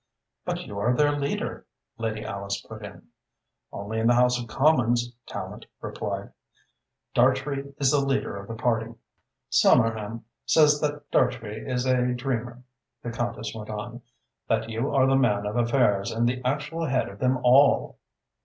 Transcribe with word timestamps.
"But 0.45 0.65
you 0.65 0.79
are 0.79 0.95
their 0.95 1.11
leader," 1.11 1.67
Lady 1.99 2.25
Alice 2.25 2.59
put 2.59 2.83
in. 2.83 3.09
"Only 3.71 3.99
in 3.99 4.07
the 4.07 4.15
House 4.15 4.41
of 4.41 4.47
Commons," 4.47 5.13
Tallente 5.27 5.67
replied. 5.79 6.31
"Dartrey 7.13 7.75
is 7.77 7.91
the 7.91 7.99
leader 7.99 8.35
of 8.35 8.47
the 8.47 8.55
party." 8.55 8.95
"Somerham 9.51 10.23
says 10.43 10.81
that 10.81 11.11
Dartrey 11.11 11.69
is 11.69 11.85
a 11.85 12.15
dreamer," 12.15 12.63
the 13.03 13.11
Countess 13.11 13.53
went 13.53 13.69
on, 13.69 14.01
"that 14.49 14.71
you 14.71 14.89
are 14.89 15.05
the 15.05 15.15
man 15.15 15.45
of 15.45 15.55
affairs 15.55 16.09
and 16.09 16.27
the 16.27 16.41
actual 16.43 16.87
head 16.87 17.07
of 17.07 17.19
them 17.19 17.37
all." 17.43 17.99